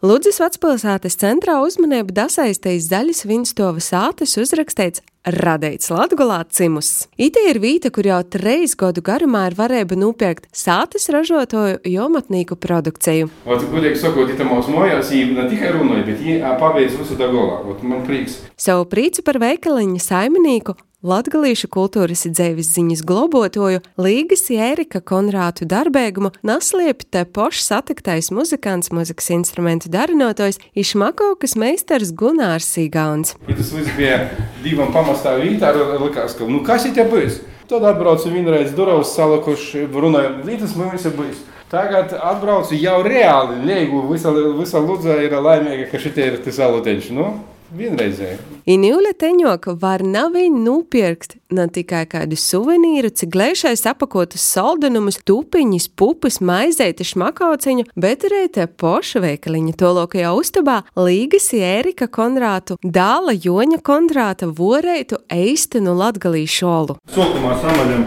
[0.00, 7.04] Ludzas vecpilsētas centrā uzmanību dasaistīs zaļas viņstovas ātes uzrakstīts Radīts Latgulā cimus.
[7.20, 13.28] Ite ir vīta, kur jau treis gadu garumā ir varēja nopirkt sātes ražotoju jomatnīku produkciju.
[13.44, 17.28] Ot, godīgi sakot, it mūsu mājās viņi ne tikai runāja, bet viņi paveic visu tā
[17.28, 17.60] galā.
[17.68, 18.40] Ot, man prieks.
[18.56, 27.06] Savu prīcu par veikaliņa saimnieku Latgalīšu kultūras dzīves ziņas globotoju Līgas Jērika Konrātu darbēgumu nasliepi
[27.08, 33.32] te pošs satiktais muzikants, muzikas instrumentu darinotojs Išmakovkas meistars Gunārs Sīgauns.
[33.48, 34.18] Ja tas viss bija
[34.60, 37.40] divam pamastā vītā, likās, ka, nu kas ir te bijis?
[37.70, 41.40] Tad atbraucu vienreiz durvis salikuši, runāju, līdz mums ir bijis.
[41.72, 47.08] Tagad atbraucu jau reāli, lieku, visa, visa lūdza ir laimīga, ka šitie ir tas aluteņš.
[47.16, 47.30] Nu,
[47.76, 48.38] vienreizēji.
[48.70, 56.40] Inīle teņoka var navi nupirkt ne tikai kādu suvenīru, cik glēšais apakotus saldenumus, tupiņas, pupas,
[56.44, 64.50] maizēti, šmakauciņu, bet arī te poša veikaliņa tolokajā uztabā Līgas Ērika Konrātu, dāla Joņa Konrāta
[64.50, 66.98] voreitu eistenu latgalīšu olu.
[67.14, 68.06] Sokumā samaļam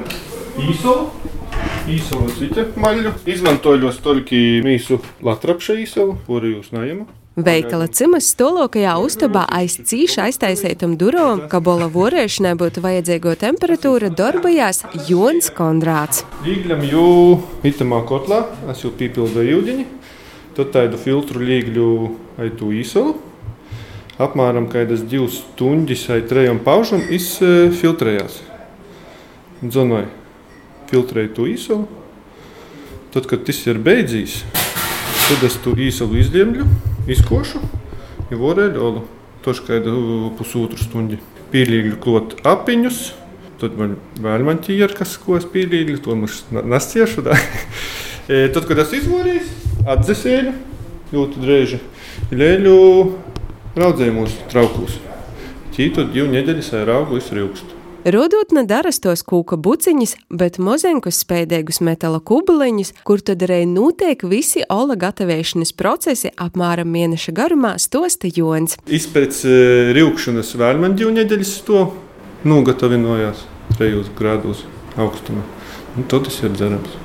[0.70, 1.10] īsolu.
[1.84, 3.12] Īsolu citu maļu.
[3.28, 7.10] Izmantoju stoliki mīsu latrapša īsolu, kuru jūs najamu.
[7.34, 14.84] Veikala cimas stolokajā uztabā aiz cīša aiztaisētam durām, ka bola vorēšanai būtu vajadzīgo temperatūra, darbojās
[15.08, 16.22] Jons Kondrāts.
[16.46, 17.08] Līgļam jū
[17.66, 19.88] itamā kotlā, es jau pīpildoju ūdeņi,
[20.54, 21.90] tad tādu filtru līgļu
[22.46, 23.18] aitu īsolu.
[24.22, 28.44] Apmēram kādas divas stundas vai trejam paužam izfiltrējās.
[29.66, 30.14] Dzonoju,
[30.94, 31.90] filtrēju to īsolu.
[33.10, 34.44] Tad, kad tas ir beidzīs,
[35.26, 36.22] tad es to īsolu
[37.04, 37.60] izliemļu, izkošu,
[38.32, 39.04] jau vorēļu olu.
[39.44, 41.18] Toškaidu pusotru stundu.
[41.52, 43.14] Pīlīgļu klot apiņus,
[43.60, 47.22] tad man vēl man ķier, kas ko es pīlīgļu, to mums nasciešu.
[47.22, 47.38] Da.
[48.24, 49.42] E, tad, kad es izvorīju,
[49.84, 50.54] atdzesēju,
[51.12, 51.80] ļoti drēži,
[52.32, 52.76] ļēļu
[53.76, 54.96] raudzēju mūsu traukus.
[55.76, 57.73] Ķītot divu nedēļas ar augu izrūkstu.
[58.04, 64.98] Rodotne darastos kūka buciņas, bet mozenkus spēdīgus metala kubuliņus, kur tad arī notiek visi ola
[65.00, 68.76] gatavošanas procesi apmēram mēneša garumā, stosta Jons.
[68.92, 69.54] Izpēc e,
[69.96, 71.86] rūkšanas vēl man divu nedēļas to
[72.44, 73.46] nogatavinojās
[73.78, 74.66] trejos grādos
[75.00, 75.46] augstumā.
[75.96, 77.00] Un tad tas ir dzerams.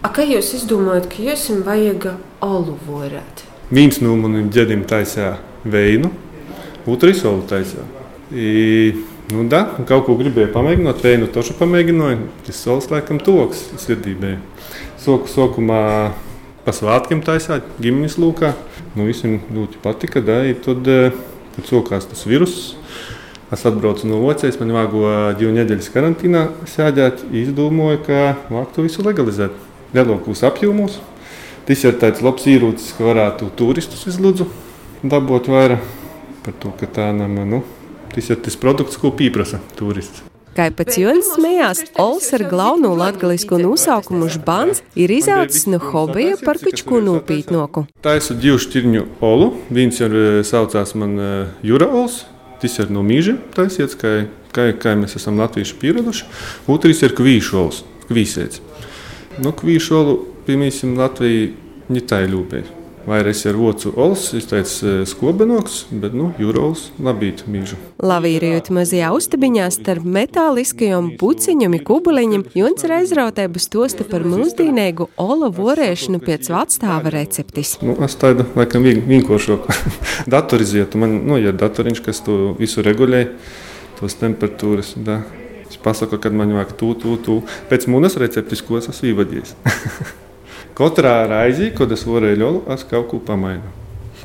[0.00, 2.08] A, kā jūs izdomājat, ka jums vajag
[2.48, 3.44] olu vorēt?
[3.68, 5.36] Viens no maniem ģedim taisīja
[5.68, 6.08] veinu,
[6.88, 7.84] otrs olu taisīja.
[8.32, 8.96] I,
[9.32, 12.28] nu, da, kaut ko gribēju pamēģināt, veinu tošu pamēģināju.
[12.46, 14.36] Tas solis laikam toks sirdībā.
[15.00, 15.82] Soku sokumā
[16.64, 18.54] pa svētkiem taisīja, ģimenes lūkā.
[18.96, 20.90] Nu, visiem ļoti patika, da, tad,
[21.56, 22.74] kad sokās tas viruss.
[23.52, 25.06] Es atbraucu no Vācijas, man vāgo
[25.38, 27.22] divu nedēļas karantīnā sēdēt.
[27.32, 28.18] Izdomāju, ka
[28.52, 29.54] vāk to visu legalizēt
[29.96, 30.98] lielākos apjomos.
[31.68, 34.48] Tas ir tāds labs īrūcis, ka varētu turistus izlūdzu
[35.04, 35.84] dabūt vairāk
[36.44, 37.62] par to, ka tā nama, nu,
[38.14, 40.24] tas ir tas produkts, ko pieprasa turists.
[40.58, 46.58] Kā pats Jonas smējās, Ols ar galveno latgalisko nosaukumu Žbans ir izaudzis no hobija par
[46.58, 47.84] pičku nopītnoku.
[48.02, 50.16] Taisu divu šķirņu olu, viens ir
[50.48, 51.14] saucās man
[51.62, 52.24] Jura Ols,
[52.58, 54.14] tas ir no mīža taisiets, kā,
[54.50, 56.26] kā, kā mēs esam latvieši pieraduši.
[56.74, 58.64] Otrs ir kvīšu ols, kvīsēts.
[59.38, 61.52] Nu, kvīšolu, piemēram, Latvijā
[61.94, 62.64] ņitai ļūpē.
[63.08, 67.78] Vairāk ar ocu olas, izteicis skobenoks, bet, nu, jūrols labīt mīžu.
[68.04, 75.48] Lavīrijot mazajā uztabiņā starp metāliskajiem puciņiem un kubuliņiem, Jons ir aizrautēbus tosta par mūsdīnēgu ola
[75.56, 77.78] vorēšanu pēc vacstāva receptis.
[77.80, 79.78] Nu, es tādu, laikam, vienkāršoku
[80.36, 81.00] datorizētu.
[81.00, 83.24] Man, nu, ja datoriņš, kas to visu regulē,
[84.02, 85.22] tos temperatūras, da.
[85.68, 87.42] Es pasaku, kad man vajag to, to, to.
[87.72, 89.56] Pēc manas receptes, ko es esmu ievadījis.
[90.78, 93.74] Kad es varēju ļolu, es kaut ko pamainu.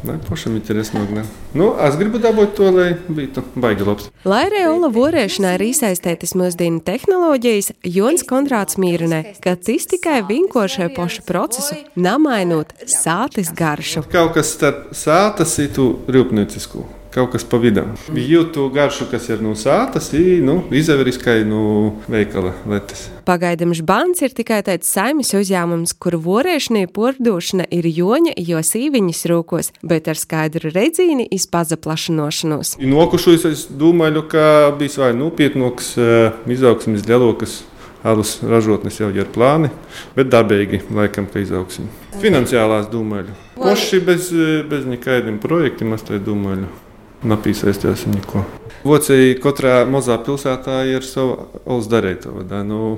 [0.04, 1.22] Lai pašam ir interesanti.
[1.56, 4.10] Nu, es gribu dabūt to, lai būtu baigi labs.
[4.28, 10.90] Lai arī Ola vorēšanā ir iesaistītas mūsdienu tehnoloģijas, Jons Konrāds mīrinē, ka tas tikai vinkošai
[10.98, 14.04] pošu procesu, namainot sātes garšu.
[14.12, 16.84] Kaut kas starp sātas ir tu rūpniecisku
[17.14, 17.84] kaut kas pa vidu.
[18.18, 23.06] Jūtu garšu, kas ir no sātas, nu, izaveriskai no veikala letes.
[23.28, 29.72] Pagaidām žbans ir tikai tāds saimnes uzņēmums, kur vorēšanai pordošana ir joņa, jo sīviņas rūkos,
[29.86, 32.78] bet ar skaidru redzīni izpazaplašanošanos.
[32.82, 34.48] Nokušos es domāju, ka
[34.80, 35.94] bijis vai nopietnoks
[36.50, 37.62] izaugsmes lielākas
[38.04, 39.70] alus ražotnes jau ir plāni,
[40.18, 41.88] bet dabīgi laikam, ka izaugsim.
[42.20, 43.32] Finansiālās domāju.
[43.56, 44.28] Poši bez,
[44.68, 46.68] bez nekādiem projektiem, es tā domāju
[47.28, 48.44] napīsēsties neko.
[48.84, 52.44] Vācijā katrā mazā pilsētā ir sava alus darītava.
[52.68, 52.98] Nu,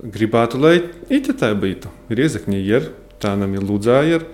[0.00, 0.76] gribētu, lai
[1.12, 1.92] it tā būtu.
[2.12, 2.92] Ir iezakņi, ir
[3.22, 4.28] tā nam ir lūdzā, ir.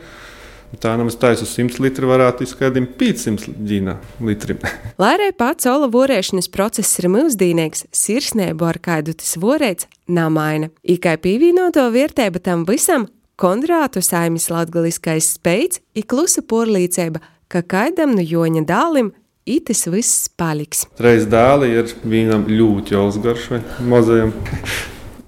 [0.80, 4.62] Tā nemaz taisa uz 100 litru varētu izskaidrot 500 ģīna litrim.
[5.02, 10.70] Lai arī pats ola vorēšanas process ir mūsdīnīgs, sirsnību ar kādu tas vorēts namaina.
[10.80, 13.10] Ikai pievienoto vērtību tam visam
[13.42, 19.08] Kondrātu saimis latgaliskais spējas ir klusa porlīcība, ka kaidam no joņa dālim
[19.46, 20.86] itis viss paliks.
[21.02, 23.60] Reiz dēli ir vienam ļoti jāuzgarš vai
[23.92, 24.34] mazajam.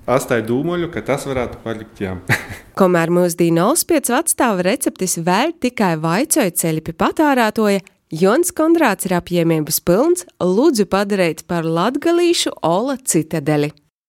[0.05, 2.21] Astai dūmoļu, ka tas varētu palikt jām.
[2.79, 7.85] Kamēr mūsdīna Olspiets atstāva receptis vēl tikai vaicoja ceļi pie patārātoja,
[8.15, 13.73] Jons Kondrāts ir apņēmības pilns, lūdzu padarīt par latgalīšu Ola citadeli.